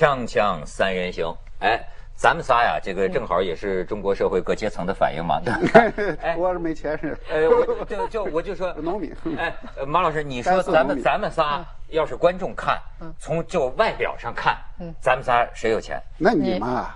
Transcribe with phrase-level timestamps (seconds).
[0.00, 1.26] 锵锵三人行，
[1.58, 1.78] 哎，
[2.14, 5.38] 咱们仨呀，这个正好也是中国社会各阶层的反应嘛。
[6.22, 7.14] 哎， 我是没钱是。
[7.30, 9.14] 哎，我就就我就说 农民。
[9.36, 9.54] 哎，
[9.86, 12.78] 马老师，你说咱们咱们仨要是观众看，
[13.18, 14.56] 从就外表上看，
[15.02, 16.00] 咱们仨谁有钱？
[16.16, 16.94] 那你嘛，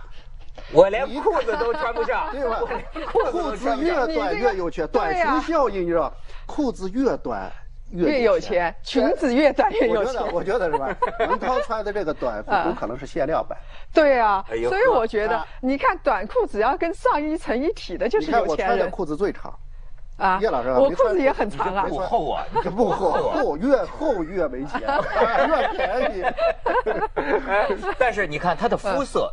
[0.72, 2.58] 我连裤子都穿不上，对吧？
[3.12, 6.10] 裤子越短越有钱，短裙效应，你知道，
[6.46, 7.52] 裤子越短。
[7.94, 10.22] 越有钱，裙子越短越有钱。
[10.32, 10.96] 我觉得，我觉得是吧？
[11.28, 13.56] 文涛穿的这个短裤 有可能是限量版。
[13.92, 18.48] 对啊，所以我觉得，你看短裤只要跟上衣成一体的，就是有钱人。
[18.48, 19.52] 我穿的裤子最长。
[20.16, 21.86] 啊，叶老师，我裤子也很长啊。
[21.90, 24.80] 不厚啊，这不厚，厚越厚越没钱，
[25.48, 26.24] 越便宜。
[27.98, 29.28] 但是你看他的肤色，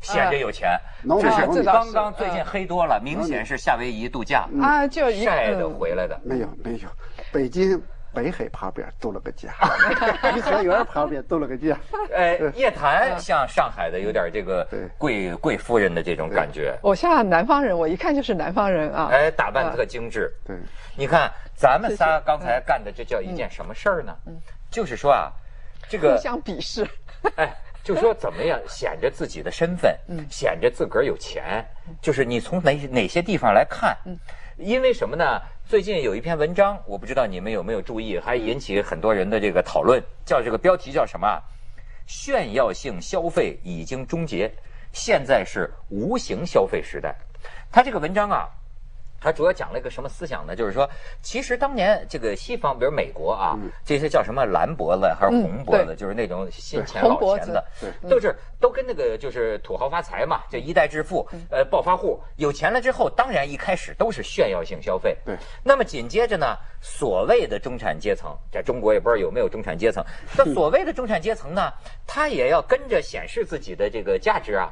[0.00, 0.76] 显着有钱。
[1.20, 6.20] 这是刚刚最近黑多了，明显是夏威夷度假啊，就晒的回来的。
[6.24, 6.88] 没有没有，
[7.32, 7.80] 北京。
[8.14, 9.52] 北海旁边度了个假，
[10.34, 11.76] 颐和园旁边度了个假。
[12.14, 16.78] 哎，叶檀像上海的有点这个贵贵夫人的这种感觉。
[16.82, 19.08] 我像南方人，我一看就是南方人啊。
[19.10, 20.32] 哎，打扮特精致。
[20.46, 20.56] 对，
[20.96, 24.16] 你看咱们仨刚才干的这叫一件什么事儿呢？
[24.70, 25.32] 就是说啊，
[25.88, 26.86] 这个互相鄙视。
[27.36, 29.98] 哎，就说怎么样显着自己的身份，
[30.30, 31.64] 显着自个儿有钱，
[32.00, 33.96] 就是你从哪哪些地方来看？
[34.56, 35.40] 因为什么呢？
[35.66, 40.02] 最近有一篇文章，我不知道你们有没有注意，还引起很多人的这个讨论。
[40.22, 41.42] 叫这个标题叫什么？
[42.06, 44.52] 炫耀性消费已经终结，
[44.92, 47.16] 现在是无形消费时代。
[47.72, 48.46] 他这个文章啊。
[49.24, 50.54] 他主要讲了一个什么思想呢？
[50.54, 50.86] 就是说，
[51.22, 57.64] 其实当年这个西方，比如美国啊，这些叫什么蓝脖子还是红脖子，就是那种信钱老钱的，
[58.06, 65.16] 都是都跟那个就是土豪发财嘛，就一代致富，呃，暴发户有钱了之后，当然一开始都是炫耀性消费。
[65.24, 65.34] 对。
[65.62, 70.04] 那么紧接着呢，所谓的中产阶层，在中国也不知道有没有中产阶层。
[70.36, 71.72] 那所谓的中产阶层呢，
[72.06, 74.70] 他也要跟着显示自己的这个价值啊。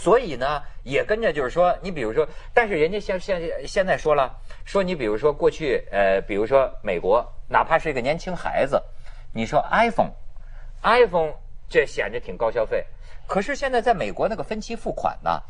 [0.00, 4.30] 所以呢，也跟着就是说，你比如说，但是人家现现现在说了，
[4.64, 8.80] 说你比如说过去，呃，比如说美国，哪怕是一个年轻孩子，
[9.34, 11.32] 你说 iPhone，iPhone
[11.68, 12.86] 这显着挺高消费，
[13.26, 15.42] 可是现在在美国那个分期付款呢。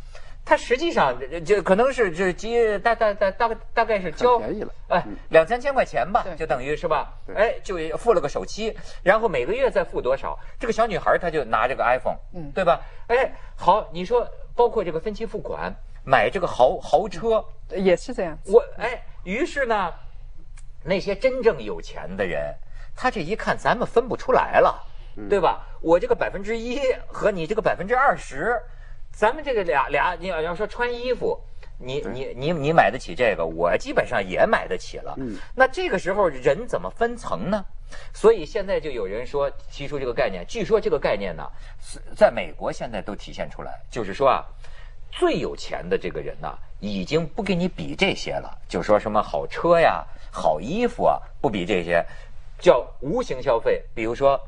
[0.49, 1.15] 他实际上
[1.45, 7.13] 就可能是这几大大大大大概是交便宜了哎两三千块钱吧，就等于是吧？
[7.37, 10.39] 哎，就付了个首期，然后每个月再付多少？
[10.59, 12.81] 这个小女孩她就拿这个 iPhone，嗯，对吧？
[13.09, 15.71] 哎，好，你说包括这个分期付款
[16.03, 18.39] 买这个豪豪车也是这样。
[18.47, 19.93] 我哎，于是呢，
[20.83, 22.55] 那些真正有钱的人，
[22.97, 24.83] 他这一看咱们分不出来了，
[25.29, 25.67] 对吧？
[25.83, 28.59] 我这个百分之一和你这个百分之二十。
[29.19, 31.37] 咱们这个俩俩，你要要说穿衣服，
[31.77, 35.13] 你你你你买得起这个，我基本上也买得起了。
[35.19, 37.65] 嗯，那这个时候人怎么分层呢？
[38.15, 41.43] 所以现在就有人说提出这个概念，据说这个概念呢，
[42.15, 44.47] 在美国现在都体现出来，就是说啊，
[45.11, 52.07] 最有钱的这个人呢，已经不跟你比这些了，就说什么好车呀、好衣服啊，不比这些，
[52.61, 53.83] 叫无形消费。
[53.97, 54.41] 比如说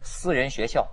[0.00, 0.88] 私人学校，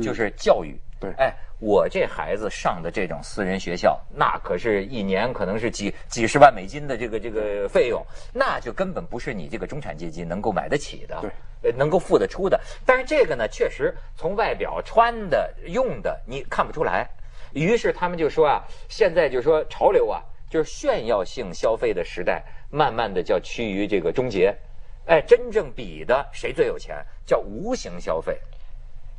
[0.00, 0.80] 就是教育。
[1.00, 1.34] 对，哎。
[1.62, 8.02] 我这孩子上的这种私人学校，那可是一年可能是几几十万美金的这个这个费用，
[8.32, 11.20] 那就根本不是你这个中产阶级能够买得起的，
[11.60, 12.58] 对，能够付得出的。
[12.86, 17.06] 但是这个呢，确实从外表穿的、用的，你看不出来。
[17.52, 24.56] 于是他们就说啊，现在就说潮流啊，就是炫耀性消费的时代，慢慢的叫趋于这个终结。
[25.04, 28.40] 哎，真正比的谁最有钱，叫无形消费。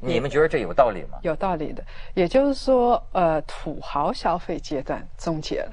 [0.01, 1.19] 你们觉得这有道理吗？
[1.21, 5.71] 有道理的，也就是说，呃，土豪消费阶段终结了。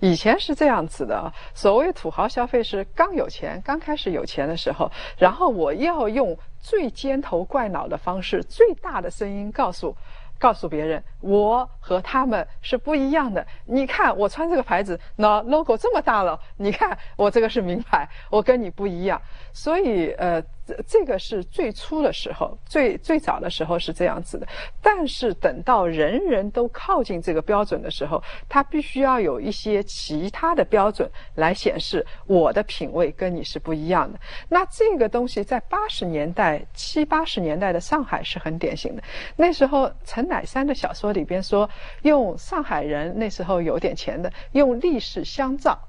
[0.00, 9.96] 以前是这样子的啊，所谓土豪消费是刚有钱，刚开始有钱的时候，然后我要用最尖头怪脑的方式，最大的声音告诉。
[10.40, 13.44] 告诉别人，我和他们是不一样的。
[13.64, 16.38] 你看，我穿这个牌子，那 logo 这么大了。
[16.58, 19.20] 你看，我这个是名牌，我跟你不一样。
[19.52, 20.40] 所以，呃，
[20.86, 24.46] 这个是最初的时候，最最早的时候是这样子的。
[24.80, 34.20] 但是，等到人人都靠近这个标准的时候，它必须要有一些其他的标准来显示我的品味跟你是不一样的。
[34.48, 39.02] 那这个东西在八十年代、七八十年代的上海是很典型的。
[39.34, 40.28] 那时候，陈。
[40.28, 41.66] 乃山的小说里边说，
[42.02, 45.87] 用上海人那时候有点钱的，用立式香皂，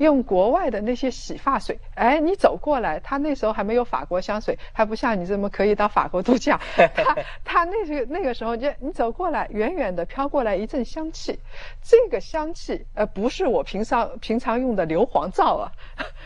[0.00, 1.78] 用国外的那些洗发水。
[1.94, 6.58] 哎，你走过来，他那时候还没有法国香水，还不像你这么可以到法国度假。
[6.74, 11.38] 他他那个那个时候，就你走过来，远远的飘过来一阵香气，
[11.82, 15.70] 这个香气呃不是我平常平常用的硫磺皂啊，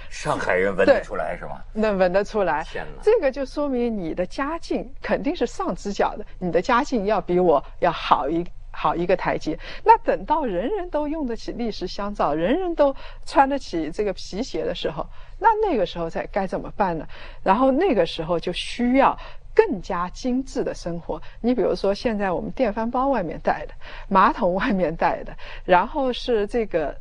[0.09, 1.61] 上海人闻得出来是吗？
[1.73, 2.63] 能闻得出来。
[2.63, 3.03] 天哪！
[3.03, 8.47] 这个就说明你的家境肯定是上只脚的，你的家境要比我要好一
[8.85, 9.59] 好一个台阶。
[9.83, 12.95] 那等到人人都用得起立式香皂，人人都
[13.25, 15.07] 穿得起这个皮鞋的时候，
[15.39, 17.09] 那那个时候再该怎么办呢？
[17.43, 19.19] 然后那个时候就需要。
[19.57, 23.75] 更加精致的生活，你比如说现在我们电饭煲外面带的，
[24.09, 25.33] 马桶外面带的，
[25.65, 26.97] 然后是这个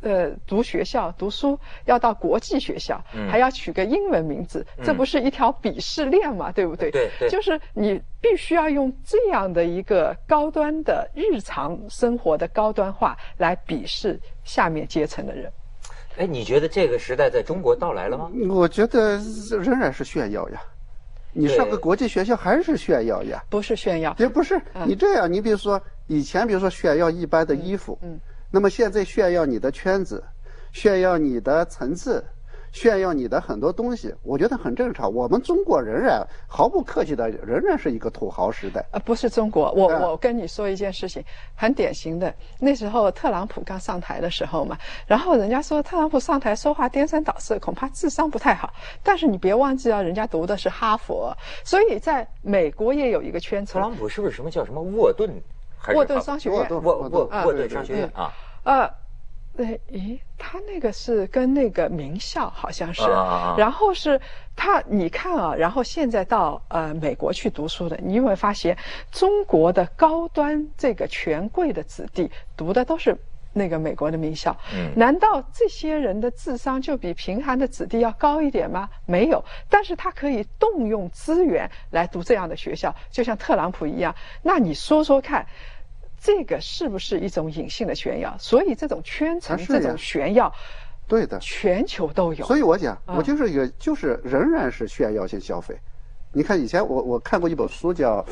[0.00, 6.50] 呃呃读学校读书要到国际学校，还要取个英文名字，这不是一条鄙视链嘛？
[6.52, 6.90] 对不对？
[6.90, 15.50] 对对，就是你必须要用这样的一个高端的日常生活的高端化来鄙视下面阶层的人。
[16.16, 18.30] 哎，你觉得这个时代在中国到来了吗？
[18.50, 19.18] 我觉得
[19.60, 20.60] 仍然是炫耀呀。
[21.32, 23.40] 你上个国际学校还是炫耀呀？
[23.48, 24.60] 不是炫耀，也不是。
[24.86, 28.18] 你这样，你比如说以前，比如说炫耀一般的衣服，嗯，
[28.50, 30.22] 那么现在炫耀你的圈子，
[30.72, 32.24] 炫耀你的层次。
[32.70, 35.10] 炫耀你的很多东西，我觉得很正常。
[35.10, 38.84] 我们中国仍然毫不客气的，仍然是一个土豪时代。
[38.92, 41.24] 呃，不是中国，我我跟你说一件事情，
[41.54, 42.32] 很典型的。
[42.60, 48.70] 那时候特朗普刚上台的时候嘛，然后人家说特朗普上台说话颠三倒四，恐怕智商不太好。
[49.02, 51.34] 但是你别忘记啊，人家读的是哈佛，
[51.64, 53.80] 所以在美国也有一个圈层。
[53.80, 55.30] 特朗普是不是什么叫什么沃顿？
[55.94, 56.68] 沃顿商学院。
[56.70, 58.32] 沃沃沃顿商学院啊。
[58.64, 58.90] 呃。
[59.56, 63.02] 对，咦，他那个是跟那个名校好像是，
[63.56, 64.20] 然后是
[64.54, 68.78] 他，你看啊，然后现在到呃美国去读书的，你有没有发现
[69.10, 73.18] 中国的高端这个权贵的子弟读的都是
[73.52, 74.56] 那个美国的名校？
[74.72, 78.88] 嗯，难道这些人的智商就比贫寒的子弟要高一点吗？
[79.06, 84.14] 没有，但是他可以动用资源来读这样的学校，就像特朗普一样。
[84.40, 85.44] 那你说说看。
[86.20, 88.36] 这个是不是一种隐性的炫耀？
[88.38, 90.52] 所以这种圈层、这种炫耀，
[91.06, 92.44] 对的，全球都有。
[92.44, 95.76] 所以我讲，我就是一个，就是仍然是炫耀性消费。
[96.32, 98.24] 你看以前我我看过一本书叫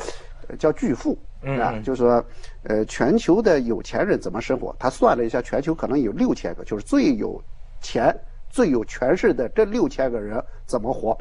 [0.59, 1.17] 叫《巨富》，
[1.61, 2.23] 啊，就是说，
[2.63, 4.75] 呃，全球的有钱人怎么生活？
[4.77, 7.41] 他算了一下，全球可能有六千个，就是最有
[7.81, 8.15] 钱、
[8.49, 11.17] 最有权势的这六千个人怎么活？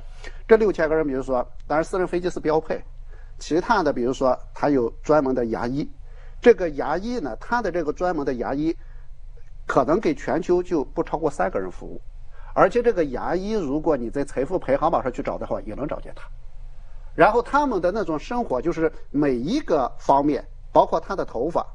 [0.46, 2.82] 这六千个人，比如说，当然私人飞机是标配，
[3.38, 5.88] 其他的，比如说，他有专门的牙医。
[6.40, 8.76] 这个牙医呢，他的这个专门的牙医，
[9.66, 12.00] 可能给全球就不超过三个人服务，
[12.54, 16.22] 而且这个牙医，如果你在财富排行榜上去找的话，也能找见他。
[17.16, 21.66] 然后他们的那种生活，就是每一个方面，包括他的头发、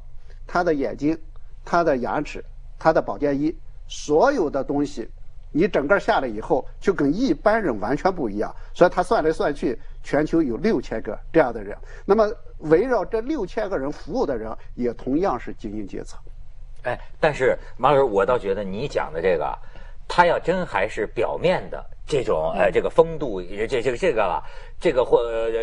[0.46, 1.20] 他的眼睛、
[1.64, 2.42] 他的牙齿、
[2.78, 3.54] 他的保健医，
[3.88, 5.10] 所有的东西，
[5.50, 8.54] 你整个下来以后，就跟一般人完全不一样。
[8.72, 11.76] 所以他算来算去，全球有六千个这样的人。
[12.06, 12.32] 那么。
[12.62, 16.18] 围绕这六千个人服务的人，也同样是精英阶层。
[16.84, 19.56] 哎，但是马老师，我倒觉得你讲的这个，
[20.08, 24.42] 他要真还是表面的这种，呃，这个风度，这这个这个了，
[24.80, 25.20] 这个或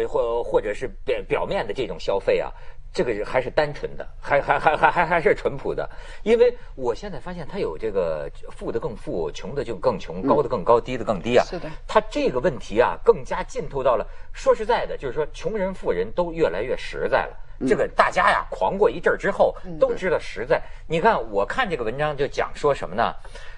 [0.07, 2.51] 或或者是表表面的这种消费啊。
[2.91, 5.87] 这个人还是单纯的，还还还还还还是淳朴的，
[6.23, 11.45] 因为我现在发现他有这个富的更富，穷的就更穷，高的更高，低的更低啊。
[11.45, 14.05] 是的，他这个问题啊，更加浸透到了。
[14.33, 17.37] 说实在的，就是说穷人富人都越来越实在了。
[17.67, 20.61] 这个大家呀，狂过一阵儿之后，都知道实在。
[20.87, 23.13] 你看，我看这个文章就讲说什么呢？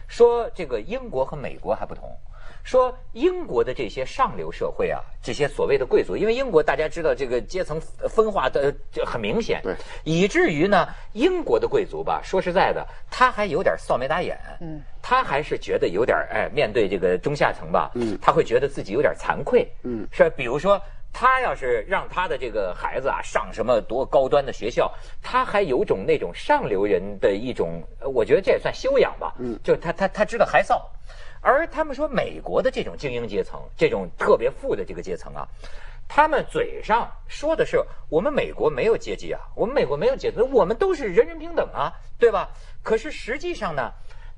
[0.08, 2.10] 说这个英国和美国还不同。
[2.64, 20.82] 说英国的这些上流社会啊，这些所谓的贵族，因为英国大家知道这个阶层分化的就很明显，对，以至于呢，英国的贵族吧，说实在的，他还有点臊眉打眼，嗯，他还是觉得有点哎，面对这个中下层吧，嗯，他会觉得自己有点惭愧，嗯，是比如说
[21.14, 24.92] 他要是让他的这个孩子啊上什么多高端的学校，
[25.22, 30.82] 他还有种那种上流人的一种，我觉得这也算修养吧，嗯，就他他他知道害臊。
[31.42, 35.48] 而他们说，美国的这种精英阶层，这种特别富的这个阶层啊，
[36.08, 42.50] 他们嘴上说的是我们美国没有阶级啊，我们美国没有阶级，我们都是人人平等啊，对吧？
[42.84, 43.92] 可是实际上呢，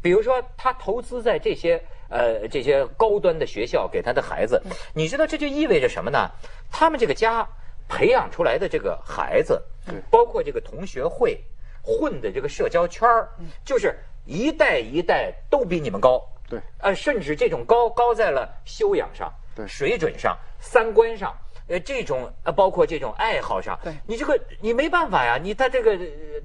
[0.04, 4.62] 比如说他投资在这些呃这些高端的学校给他的孩子，
[4.94, 6.30] 你知道这就意味着什么呢？
[6.70, 7.48] 他们这个家
[7.88, 9.60] 培养出来的这个孩子，
[10.12, 11.42] 包括这个同学会
[11.82, 13.30] 混的这个社交圈儿，
[13.64, 16.22] 就是一代一代都比你们高。
[16.50, 21.34] 对，呃，甚至这种高高在了修养上，对，水准上、三观上，
[21.68, 25.98] 呃，这种呃，包括这种爱好上，对，你这个你没办法呀，你他这个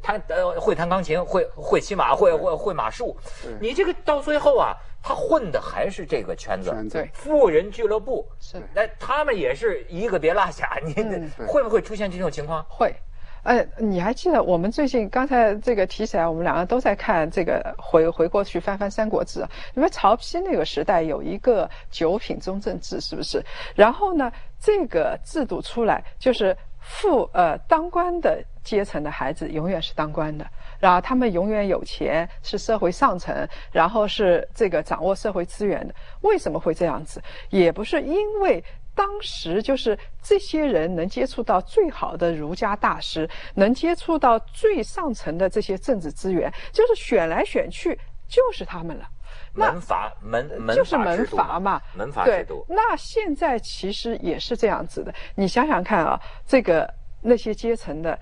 [0.03, 3.17] 弹呃会弹钢琴，会会骑马，会会会马术，
[3.61, 10.95] 你这个到最后啊，他混的还是这个圈子，对，富人俱乐部是，那他们也是一个别落下，你
[11.47, 12.65] 会不会出现这种情况？
[12.69, 12.95] 会。
[13.43, 19.41] 呃，你还记得我们最近刚才这个提起来，我们两个都在看这个回回过去翻翻《三国志》，
[19.75, 23.43] 因为曹丕那个时代有一个九品中正制，是不是？
[23.75, 24.31] 然后呢，
[24.61, 30.47] 这个制度出来就是富呃当官的阶层的孩子永远是当官的，
[30.79, 35.95] 然后他们永远有钱，是社会上层，然后是这个掌握社会资源的。
[36.21, 37.23] 为什么会这样子？
[37.51, 38.63] 也不是因为。
[38.99, 49.09] 当时就是这些人能接触到最好的儒家大师，能接触到最上层的这些政治资源，就是选来选去就是他们了。
[49.55, 52.67] 门阀门门就是门阀嘛，门阀制度。
[52.69, 58.19] 那现在其实也是这样子的，你想想看啊，这个那些阶层的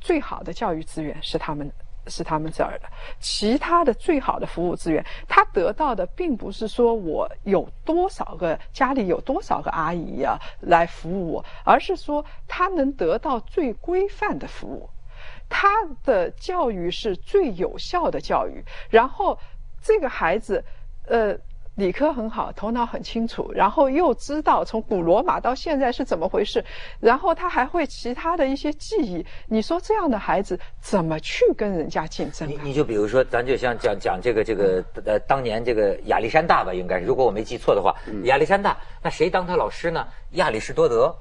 [0.00, 1.70] 最好的教育资源是他们。
[2.08, 2.88] 是他们这儿的，
[3.20, 14.88] 其他的最好的服务资源，他得到的并不是说我有多少个家里有多少个阿姨呀来服务我，而是说他能得到最规范的服务，
[15.48, 15.68] 他
[16.04, 19.38] 的教育是最有效的教育，然后
[19.82, 20.64] 这个孩子，
[21.06, 21.36] 呃。
[21.78, 26.62] 理科很好，头脑很清楚，然后又知道从古罗马到现在是怎么回事，
[26.98, 29.24] 然后他还会其他的一些记忆。
[29.46, 32.48] 你说这样的孩子怎么去跟人家竞争？
[32.48, 37.94] 你你就比如说，咱就像讲讲这个这个呃，当年这个亚历山大吧，应该是，如果我没记错的话，
[38.24, 40.04] 亚历山大，那谁当他老师呢？
[40.32, 41.14] 亚里士多德，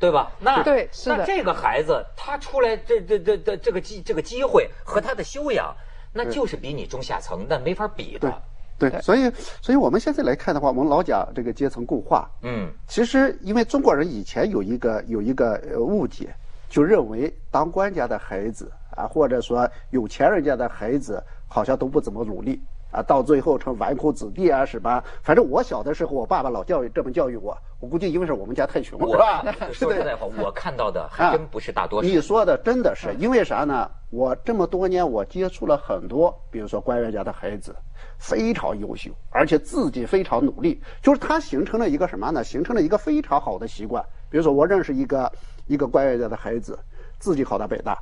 [0.00, 0.32] 对吧？
[0.40, 1.18] 那对，是的。
[1.18, 5.76] 那这个孩子他出来这这这这这个机这个机会和他的修养，
[6.14, 8.42] 那就是比你中下层那没法比的。
[8.78, 9.30] 对，所以，
[9.60, 12.30] 所以我们现在来看的话，我们老讲这个阶层固化。
[12.42, 16.28] 嗯，其实因为中国人以前有一个有一个误解，
[16.68, 22.60] 就认为当官家的孩子啊，或者说有钱人家的孩子，好像都不怎么努力
[22.92, 25.02] 啊，到最后成纨绔子弟啊，是吧？
[25.22, 29.44] 反正我小的时候，我爸爸老教育这么教育我，我估计因为是我们家太穷，是吧？
[29.72, 32.08] 说实在话，我看到的还真不是大多数。
[32.08, 33.90] 你说的真的是因为啥呢？
[34.10, 37.74] 我这么多年，我接触了很多，比如说官员家的孩子。
[38.18, 42.42] 非常优秀，而且自己非常努力，就是他形成了一个什么呢？
[42.42, 44.04] 形成了一个非常好的习惯。
[44.28, 45.32] 比如说，我认识一个
[45.66, 46.78] 一个官员家的孩子，
[47.18, 47.96] 自己考的北大，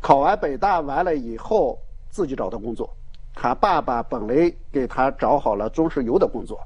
[0.00, 1.78] 考完北大完了以后，
[2.10, 2.94] 自己找的工作。
[3.32, 6.60] 他爸爸本来给他找好了中石油的工作，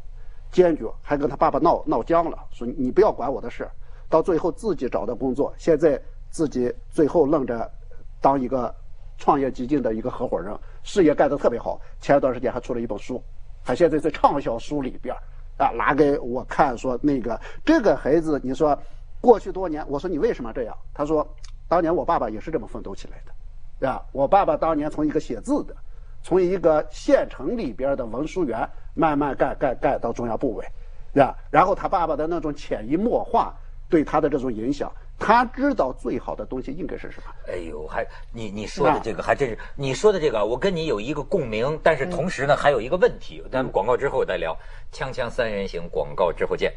[0.51, 3.69] 坚决还跟他爸爸闹闹僵了，说你不要管我的事。
[4.09, 7.71] 到最后自己找的工作，现在自己最后愣着
[8.21, 8.75] 当一个
[9.19, 10.59] 创业基金的一个合伙人。
[10.89, 13.23] 事业干得特别好，前一段时间还出了一本书，
[13.63, 15.15] 他现在在畅销书里边
[15.59, 18.77] 啊，拿给我看说那个这个孩子，你说
[19.21, 20.75] 过去多年，我说你为什么这样？
[20.95, 21.29] 他说
[21.69, 25.77] 当年我爸爸也是这么奋斗起来的，啊，我爸爸当年从一个写字的，
[26.23, 30.65] 从一个县城里边的文书员，慢慢干干干到中央部委，
[31.23, 33.55] 啊，然后他爸爸的那种潜移默化
[33.91, 34.91] 对他的这种影响。
[35.19, 37.35] 他知道最好的东西应该是什么？
[37.49, 44.57] 哎呦，还你你说的这个还真是，你说的这个我跟你有一个共鸣，但是同时呢还有一个问题，咱们广告之后再聊。
[44.93, 46.73] 锵锵三人行，广告之后见。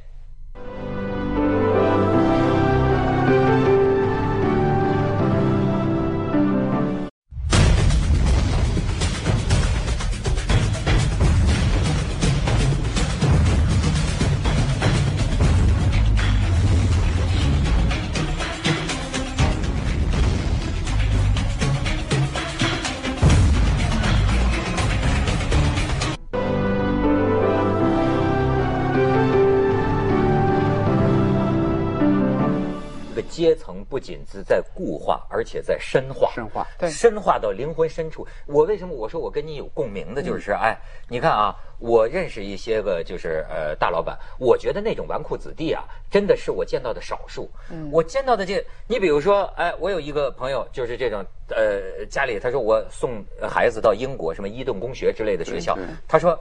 [35.52, 38.26] 且在深化，深化，对，深化到灵魂深处。
[38.46, 40.78] 我为什么我说我跟你有共鸣的，就是哎，
[41.10, 47.52] 你看啊，我认识一些个就是呃大老板，我觉得那种纨绔子弟啊，真的是我见到的少数。
[47.70, 55.76] 嗯，我见到的这，你比如说，哎，我有一个朋友，就是这种呃家里，他说我送孩子到英国什么伊顿公学之类的学校，
[56.08, 56.40] 他说，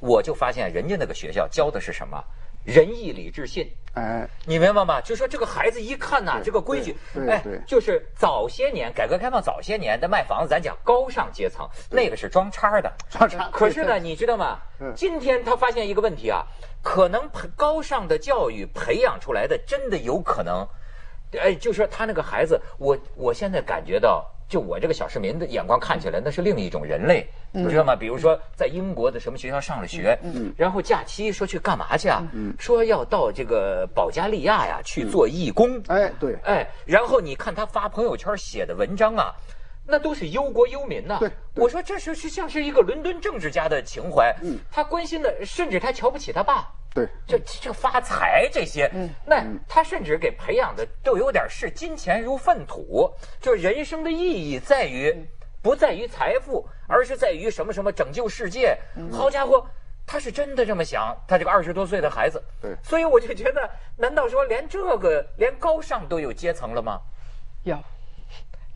[0.00, 2.20] 我就发现人家那个学校教的是什么。
[2.64, 5.00] 仁义礼智信，哎，你明白吗？
[5.00, 6.96] 就说这个孩子一看呐，这个规矩，
[7.28, 13.48] 哎，就是早些年改革开放早些年的卖房子，咱讲高尚阶层，那个是装叉的，装叉。
[13.52, 14.60] 可是呢，你知道吗？
[14.94, 16.44] 今天他发现一个问题啊，
[16.82, 20.66] 可能高尚的教育培养出来的，真的有可能，
[21.40, 24.28] 哎，就说他那个孩子，我我现在感觉到。
[24.52, 27.96] 就我这个小市民的眼光看起来，那是另一种人类，你知道吗？
[27.96, 30.18] 比如说在英国的什么学校上了学，
[30.58, 32.22] 然后假期说去干嘛去啊？
[32.58, 35.82] 说要到这个保加利亚呀去做义工。
[35.86, 39.32] 哎，对，哎，然后你看他发朋友圈写的文章啊，
[39.86, 41.16] 那都是忧国忧民呐。
[41.18, 44.36] 对，我说这是是像是一个伦敦政治家的情怀。
[44.42, 46.68] 嗯，他关心的，甚至他瞧不起他爸。
[46.94, 55.26] 对，这这发财这些，嗯那他甚至给培养的都有点视金钱如粪土，就人生的意义在于
[55.62, 58.76] 不在于财富，而是在于什么什么拯救世界。
[59.10, 59.66] 好家伙，
[60.06, 62.42] 他是真的这么想，他这个二十多岁的孩子。
[62.60, 67.00] 对，所以我就觉得，难道说连这个连高尚都有阶层了吗？
[67.62, 67.78] 有，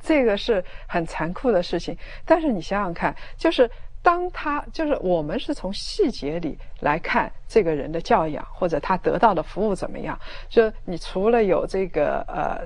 [0.01, 1.95] 这个是很残酷的事情。
[2.25, 3.71] 但是你想想看，就是
[4.07, 10.17] 当他就是我们是从细节里来看这个人的教养或者他得到的服务怎么样。
[10.49, 12.63] 就你除了有这个呃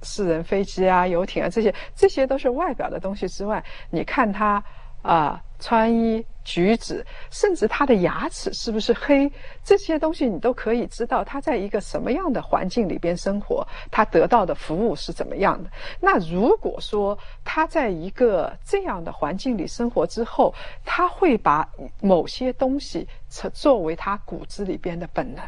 [0.00, 4.64] 私人飞机啊、游艇啊这些，这些都是外表的东西之外，你看他
[5.02, 6.24] 啊穿衣。
[6.42, 9.30] 举止，甚至他的牙齿是不是黑，
[9.62, 15.70] 这些东西你都可以知道他在一个什么样的环境里边生活，他得到的服务是怎么样的。
[16.00, 20.52] 那如果说他在一个这样的环境里生活之后，
[20.84, 21.68] 他会把
[22.00, 25.44] 某些东西作作为他骨子里边的本能，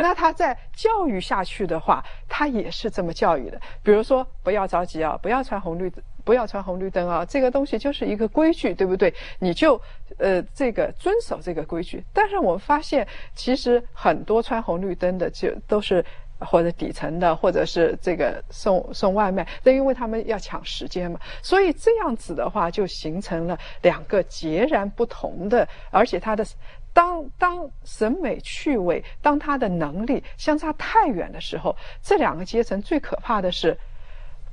[0.00, 3.60] 那他在教育下去的话，他也是这么教育的。
[3.82, 6.02] 比如说，不要着急啊，不要穿红绿灯。
[6.26, 7.24] 不要穿红绿灯啊！
[7.24, 9.14] 这个东西就是一个规矩，对不对？
[9.38, 9.80] 你就
[10.18, 12.04] 呃这个遵守这个规矩。
[12.12, 13.06] 但是我们发现，
[13.36, 16.04] 其实很多穿红绿灯的就都是
[16.40, 21.20] 或者底层的，或者是这个送送外卖，那因为他们要抢时间嘛。
[21.42, 26.44] 所以这样子的话，就形成了两个截然不同的，而且他的
[26.92, 33.78] 当当审美趣味，当他的能力相差太远的时候，这两个阶层最可怕的是。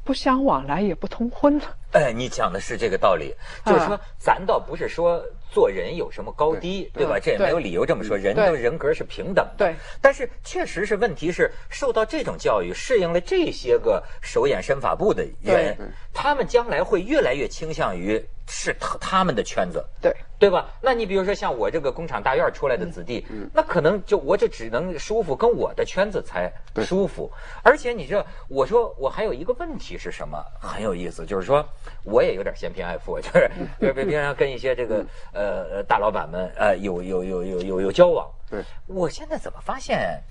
[0.03, 1.65] 不相往来也不通婚了。
[1.93, 3.33] 哎，你讲的是这个道理，
[3.65, 7.19] 就是说，咱倒不是说做人有什么高低，对吧？
[7.19, 9.53] 这也没有理由这么说，人的人格是平等的。
[9.57, 9.75] 对。
[10.01, 15.77] 但是确实是问题是，受到这种教育，适应了这些个手眼身法步的人，
[16.11, 19.85] 他们将来会越来越倾向于是他他们的圈子。
[20.01, 20.11] 对。
[20.39, 20.69] 对吧？
[20.81, 26.51] 那你比如说像我这个工厂大院出来的子弟，那可能就我就只能舒服，跟我的圈子才
[26.85, 27.31] 舒服。
[27.63, 30.37] 而且你这，我说我还有一个问题是什么？
[30.59, 31.65] 很有意思，就是说
[32.03, 35.42] 我也有点嫌贫爱富，就是别别平常跟一些这个呃
[35.87, 38.29] 大老板们呃有有有有有有交往。
[38.49, 40.21] 对，我现在怎么发现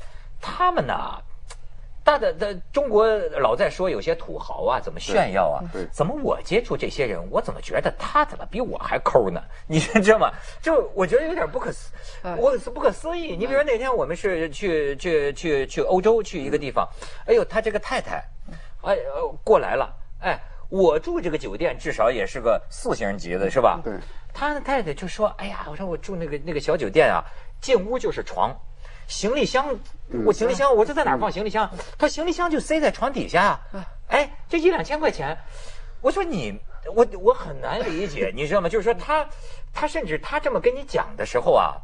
[0.40, 0.94] 他们呢？
[2.05, 3.07] 大的的中国
[3.38, 5.62] 老在说有些土豪啊，怎么炫耀啊？
[5.92, 9.40] 怎么我接触这些人，我怎么觉得他怎么比我还抠呢？
[9.68, 10.29] 你知道吗？
[10.61, 11.92] 就我觉得有点不可思，
[12.37, 13.37] 我不可思议。
[13.37, 16.88] 你比如说那天我们是去去去去欧洲去一个地方，
[17.25, 18.20] 哎呦，他这个太太，
[18.83, 18.96] 哎
[19.44, 20.37] 过来了，哎，
[20.70, 23.81] 我住这个酒店至少也是个四星级的，是吧？
[23.85, 23.92] 对。
[24.33, 27.23] 他的太太就说：“哎呀，我说我住那个那个小酒店啊，
[27.61, 28.55] 进屋就是床。”
[29.09, 29.66] 行李箱，
[30.25, 31.68] 我行李箱，我这在哪放行李箱？
[31.99, 33.61] 他行李箱就塞在床底下。
[34.09, 35.37] 哎，这一两千块钱，
[36.01, 36.59] 我说你，
[36.95, 38.68] 我我很难理解，你知道吗？
[38.68, 39.29] 就是说他，
[39.73, 41.77] 他甚至他这么跟你讲的时候啊，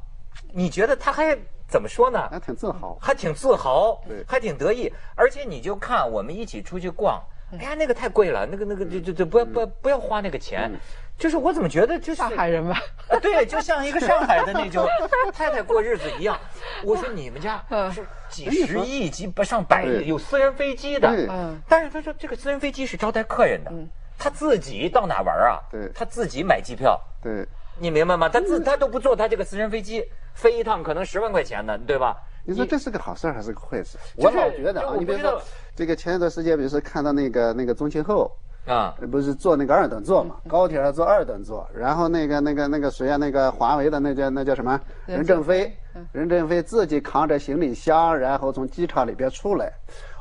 [0.54, 1.36] 你觉得他还
[1.68, 2.28] 怎么说呢？
[2.30, 4.90] 还挺自豪，还挺自豪，还挺得意。
[5.14, 7.20] 而且你就看我们一起出去逛，
[7.52, 10.70] 哎呀，那个太贵了，那个那个就就就不要不要不要花那个钱。
[11.18, 12.80] 就是我怎么觉得就是上海人吧？
[13.20, 14.86] 对，就像一个上海的那种
[15.32, 16.38] 太太过日子一样。
[16.84, 17.60] 我说你们家
[17.92, 21.08] 是几十亿级不上百亿，有私人飞机的。
[21.28, 21.58] 嗯。
[21.68, 23.72] 但是他说这个私人飞机是招待客人的，
[24.16, 25.58] 他自己到哪玩啊？
[25.72, 25.90] 对。
[25.92, 27.00] 他自己买机票。
[27.20, 27.44] 对。
[27.80, 28.28] 你明白吗？
[28.28, 30.04] 他自他都不坐他这个私人飞机，
[30.34, 32.16] 飞一趟可能十万块钱呢，对吧？
[32.44, 33.98] 你说这是个好事还是个坏事？
[34.16, 35.42] 我老觉得啊，你比如说
[35.74, 38.30] 这个前一段时间，比如说看到那个那个宗庆后。
[38.68, 40.36] 啊，不是坐那个二等座嘛？
[40.46, 43.16] 高铁上坐二等座，然后那个那个那个谁啊？
[43.16, 44.78] 那个华为的那叫那叫什么？
[45.06, 45.74] 任正非，
[46.12, 49.72] 任正非自己扛着行李箱，然后从机场里边出来。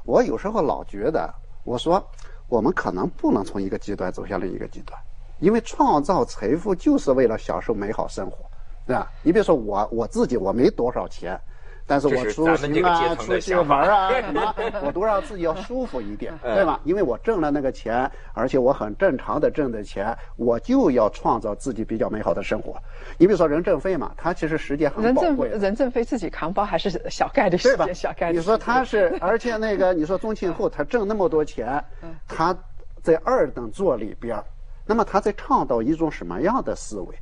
[0.05, 1.29] 我有时候老觉得，
[1.65, 2.01] 我说
[2.47, 4.97] 我们可能不能从一个极端走向另一个极端，
[5.39, 8.37] 因为创造财富就是为了享受美好生活，
[8.85, 9.11] 对吧？
[9.21, 11.37] 你比如说我我自己，我没多少钱。
[11.87, 16.79] 但是我出行啊，出去玩啊， 什么，我都让自己要舒服一点，对吧？
[16.83, 22.75] 因为我挣了那个钱，而且我很正常的挣的钱，我就要创造自己比较美好的生活。
[23.17, 25.47] 你比如说任正非嘛，他其实时间很宝贵。
[25.49, 28.37] 任正非自己扛包还是小概率 事件，小概率。
[28.37, 31.81] 你说他是， 而且那个你说宗庆后他挣那么多钱，
[32.27, 32.53] 他
[33.01, 34.37] 在二等座里边，
[34.85, 37.15] 那么他在倡导一种什么样的思维？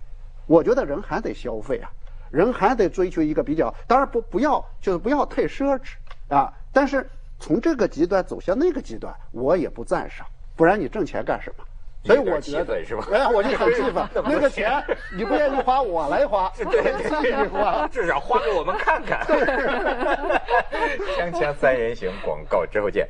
[0.48, 1.90] 我觉得人还得消费啊。
[2.36, 5.94] 人还得追求一个比较，当然不不要就是不要太奢侈
[6.28, 6.52] 啊。
[6.74, 10.28] 但是从这个极端走向那个极端，我也不赞赏。
[10.58, 11.64] 不然你挣钱干什么？
[12.04, 13.08] 所以我觉得是吧？
[13.12, 14.08] 哎，我就很气愤。
[14.26, 14.84] 那个钱
[15.18, 16.52] 你不愿意花，我来花。
[16.70, 19.26] 对， 花至少花给我们看看。
[21.18, 23.10] 锵锵三人行，广告之后见。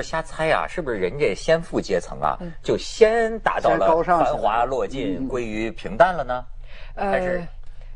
[0.00, 0.10] 候。
[0.10, 6.44] 瞎猜啊，是不是人家先富阶层啊，就先达到了繁华落尽，归于平淡了呢？
[6.96, 7.42] 还是？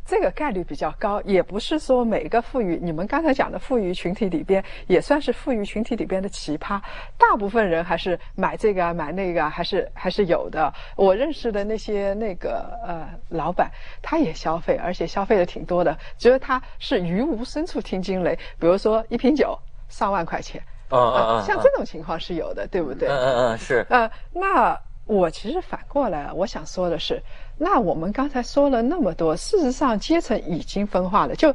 [0.07, 6.79] 这个概率比较高，也不是说每个富裕，你们刚才讲的富裕群体里边，也算是富裕群体里边的奇葩。
[7.17, 10.71] 大部分人还是买这个啊，买那个啊，还是还是有的。
[10.95, 13.71] 我认识的那些那个呃老板，
[14.03, 15.97] 他也消费，而且消费的挺多的。
[16.19, 23.09] 只有他是于无深处听惊雷，比如说一瓶酒上万块钱，啊啊啊，像这种情况是有的，对不对？
[23.09, 23.87] 嗯嗯嗯，是。
[23.91, 24.79] 呃，那。
[25.07, 27.23] 我其实反过来，我想说的是，
[27.59, 31.35] 那我们刚才说了那么多，事实上阶层已经分化了。
[31.35, 31.55] 就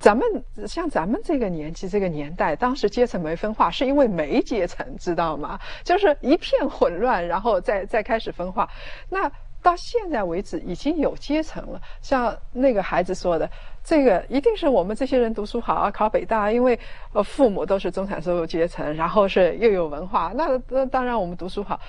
[0.00, 0.26] 咱们
[0.66, 5.60] 像咱们这个年纪、这个年代，当时阶层没分化，是因为没阶层，知道吗？
[5.84, 8.66] 就是一片混乱，然后再再开始分化。
[9.10, 9.30] 那
[9.62, 11.78] 到现在为止，已经有阶层了。
[12.00, 13.50] 像那个孩子说的，
[13.88, 16.78] 这个一定是我们这些人读书好啊，考北大，因为
[17.14, 21.80] 呃父母都是中产收入阶层，然后是又有文化，那那当然我们读书好。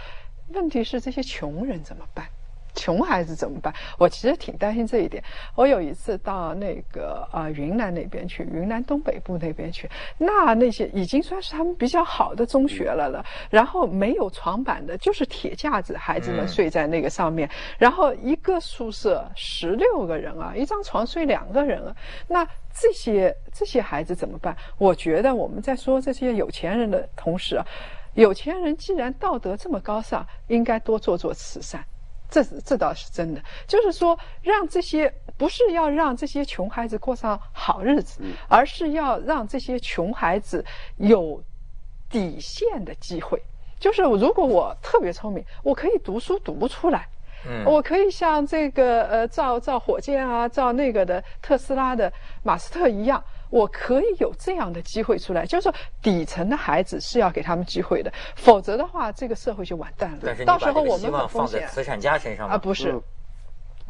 [0.54, 2.26] 问题是这些穷人怎么办？
[2.75, 3.73] 穷孩子怎么办？
[3.97, 5.23] 我其实挺担心这一点。
[5.55, 13.25] 我有一次到那个啊云南那边去，云南东北部那边去，那那些已经算是他们比较好的中学了了。
[13.49, 17.49] 然后没有床板的，就是铁架子，孩子们睡在那个上面。
[17.77, 21.95] 然后一个宿舍十六个人啊，一张床睡两个人啊。
[22.27, 24.55] 那这些这些孩子怎么办？
[24.77, 27.65] 我觉得我们在说这些有钱人的同时啊。
[28.15, 31.82] 有钱人既然道德这么高尚，应该多做做慈善，
[32.30, 33.42] 这这倒是真的。
[33.68, 40.63] 就是说，让这些不是要让这些穷孩子过上好日子，而是要让这些穷孩子
[40.98, 41.44] 有
[42.10, 43.42] 底线的机会。
[43.80, 47.08] 就是如果我特别聪明，我可以读书读不出来，
[47.65, 52.12] 我可以像这个呃造造火箭啊、造那个的特斯拉的
[52.44, 53.24] 马斯特一样。
[53.50, 60.20] 我可以有这样的机会出来，就是说底层的孩子是要给他们机会的，否则的话，这个社会就完蛋了。
[60.24, 63.00] 但是到时候我们很放在慈善家身上啊，不是，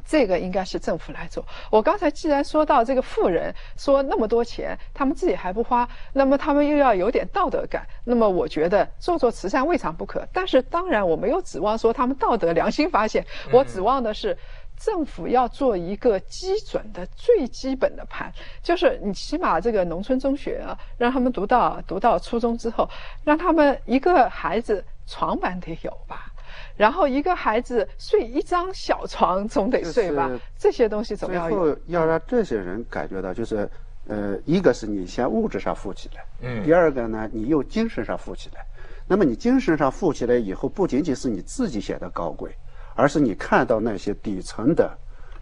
[0.05, 1.45] 这个应该是政府来做。
[1.69, 10.25] 我刚才既然说到这个富人，说那么多钱，他们自己还不花，那么他们又要有点道德感，那么我觉得做做慈善未尝不可。
[10.31, 14.37] 但是当然，我没有指望说他们道德良心发现，我指望的是。
[14.79, 18.31] 政府要做一个基准的最基本的盘，
[18.63, 22.89] 就是你起码这个农村中学啊，让他们读到读到初中之后，
[23.25, 26.31] 让他们一个孩子床板得有吧，
[26.77, 31.55] 然后一个孩子睡一张小床总得睡吧，这些东西总要有。
[31.55, 33.69] 最后要让这些人感觉到，就是
[34.07, 38.65] 呃，一个是你先物质上富起来，嗯，第二个呢，你又精神上富起来。
[39.07, 42.55] 那么你精神上富起来以后，不仅仅是你自己显得高贵。
[42.99, 44.91] 而是你看到那些底层的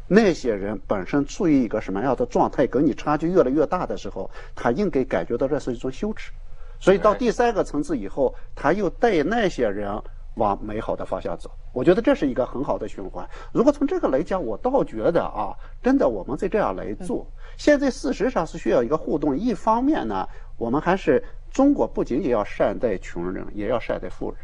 [0.08, 6.32] 那些人本身处于一个什么样的状态，跟你差距越来越大的时候，他应该感觉到这是一种羞耻。
[6.80, 10.00] 所以到第三个层次以后，他又带那些人
[10.36, 11.50] 往美好的方向走。
[11.74, 13.28] 我觉得这是一个很好的循环。
[13.52, 15.50] 如果从这个来讲，我倒觉得啊，
[15.82, 17.26] 真的我们在这样来做，
[17.58, 19.36] 现在事实上是需要一个互动。
[19.36, 24.38] 一方面呢，我们还是中国不仅仅要善待穷人，也要善待富人。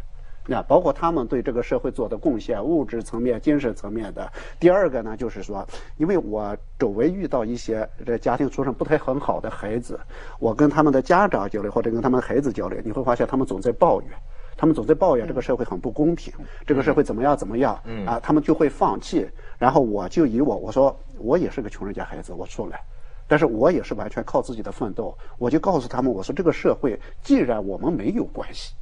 [0.45, 4.29] 那包括他们对这个社会做的贡献，物质层面、精神层面的。
[4.59, 5.65] 第二个呢，就是说，
[5.97, 9.99] 因为我周围遇到一些这家庭出身不太很好的孩子，
[10.39, 14.09] 我跟他们的家长交流，或者跟他们孩子交流，你会发现他们总在抱怨，
[14.57, 16.33] 他们总在抱怨这个社会很不公平，
[16.67, 19.25] 这个社会怎么样怎么样，啊，他们就会放弃。
[19.57, 22.81] 然后我就以我，我说我也是个穷人家孩子，我出来，
[23.27, 25.17] 但是我也是完全靠自己的奋斗。
[25.37, 28.73] 我就告诉他们，我说这个社会既然我们没有关系。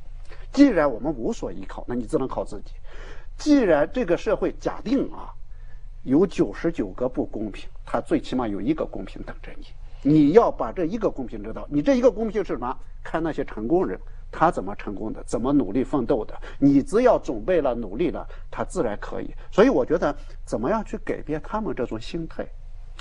[0.52, 2.74] 既然我们无所依靠，那你只能靠自己。
[3.38, 5.34] 既然这个社会假定啊，
[6.04, 9.68] 有九十九个不公平，它最起码有一个公平等着你。
[10.04, 12.76] 你要把这一个公平知道，你这一个公平是什么？
[13.04, 14.00] 看那些成功人，
[14.32, 16.36] 他怎么成功的，怎么努力奋斗的。
[16.60, 19.34] 你只要准备了、努力了，他自然可以。
[19.52, 22.46] 所以我觉得，怎么样去改变他们这种心态？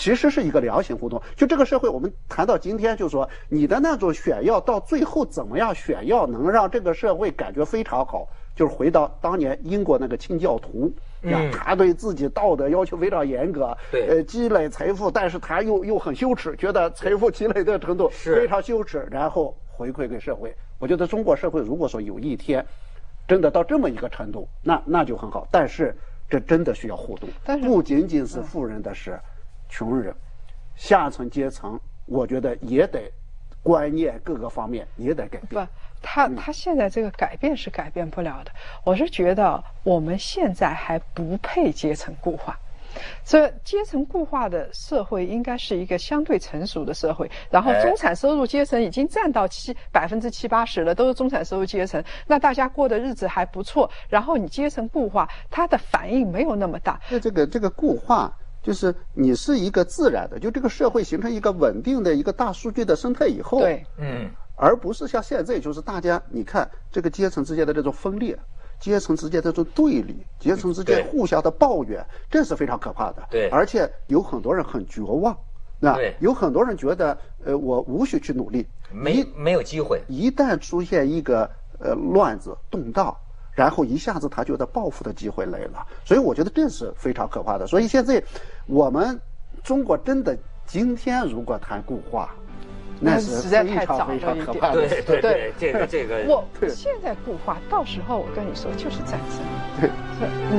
[0.00, 1.20] 其实是一个良性互动。
[1.36, 8.26] 就这个社会，我们谈到今天，就是说你的那种炫耀，到最后怎么样炫耀能让这个社会感觉非常好？
[8.56, 20.54] 就是回到当年英国那个清教徒，嗯，他对自己道德要求非常严格，对，呃，积累财富，但是他又又很羞耻，觉得财富积累的程度非常羞耻，然后回馈给社会。
[20.78, 22.64] 我觉得中国社会如果说有一天
[23.28, 25.46] 真的到这么一个程度，那那就很好。
[25.50, 25.94] 但是
[26.28, 27.28] 这真的需要互动，
[27.60, 29.20] 不仅仅是富人的事。
[29.70, 30.14] 穷人、
[30.74, 33.10] 下层阶层，我觉得也得
[33.62, 35.64] 观念各个方面也得改变。
[35.64, 38.50] 不，他他现在这个改变是改变不了的。
[38.84, 42.58] 我是觉得我们现在还不配阶层固化。
[43.24, 53.88] 所以阶层固化的社会应该是一个相对成熟的社会，然后中产收入阶层已经占到七百分之七八十了，都是中产收入阶层，那大家过的日子还不错。
[54.08, 56.98] 然后你阶层固化，它的反应没有那么大。
[57.08, 58.36] 那这个这个固化。
[58.62, 68.38] 就是你是一个自然的，就这个社会形成一个稳定的一个大数据的生态以后，对，嗯，而不是像现在，就是大家你看这个阶层之间的这种分裂，
[68.78, 73.26] 阶层之间的这种对立，阶层之间互相的抱怨，这是非常可怕的。
[73.30, 75.34] 对，而且有很多人很绝望，
[75.78, 83.16] 那有很多人觉得，呃，我无需去努力，没没有机会，一旦出现一个呃乱子动荡。
[83.54, 87.66] 然后一下子他觉得报复的机会来了，所以我觉得这是非常可怕的。
[87.66, 88.22] 所以现在
[88.66, 89.20] 我们
[89.62, 90.36] 中国真的
[90.66, 92.30] 今天如果谈固化，
[93.00, 94.86] 那是非常非常可怕的。
[94.88, 96.24] 对对对，这个这个。
[96.28, 99.40] 我现在固化，到时候我跟你说就是战争。
[99.80, 99.90] 对，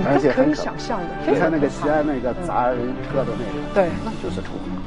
[0.06, 1.32] 而且可以想象的。
[1.32, 4.81] 你看那个西安那个砸人车的那个，对，那就是固化。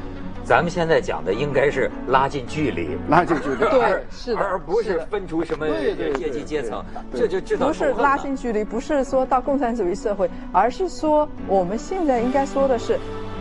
[0.45, 5.67] 咱们现在讲的应该是拉近距离，拉近距离，对，是的，而不是分出什么
[6.17, 12.99] 阶级阶层，这就知道不是拉近距离，不是说到共产主义社会，而是说我们现在应该说的是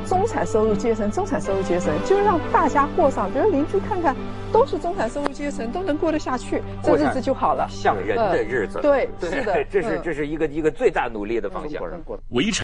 [0.07, 4.15] 中产收入阶层，中产收入阶层，就让大家过上，比如邻居看看
[4.51, 11.83] 都是中产收入阶层，都能过得下去，这日子就好了，像人的日子，对，是的，这是这是一个一个最大努力的方向，
[12.29, 12.61] 围城。